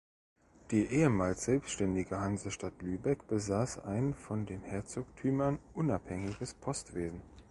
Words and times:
Die 0.71 0.87
ehemals 0.87 1.45
selbständige 1.45 2.19
Hansestadt 2.19 2.81
Lübeck 2.81 3.27
besaß 3.27 3.77
ein 3.83 4.15
von 4.15 4.47
den 4.47 4.63
Herzogtümern 4.63 5.59
unabhängiges 5.75 6.55
Postwesen. 6.55 7.21